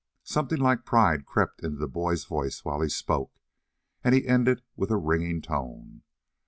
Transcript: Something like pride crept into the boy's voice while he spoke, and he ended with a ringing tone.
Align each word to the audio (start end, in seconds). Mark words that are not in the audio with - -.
Something 0.23 0.57
like 0.59 0.83
pride 0.83 1.27
crept 1.27 1.61
into 1.61 1.77
the 1.77 1.87
boy's 1.87 2.25
voice 2.25 2.65
while 2.65 2.81
he 2.81 2.89
spoke, 2.89 3.39
and 4.03 4.15
he 4.15 4.25
ended 4.27 4.63
with 4.75 4.89
a 4.89 4.97
ringing 4.97 5.43
tone. 5.43 6.01